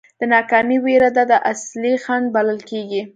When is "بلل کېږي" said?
2.35-3.01